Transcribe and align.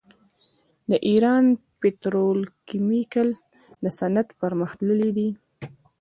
د 0.89 0.91
ایران 1.09 1.43
پتروکیمیکل 1.79 3.29
صنعت 3.99 4.27
پرمختللی 4.41 5.09
دی. 5.17 5.29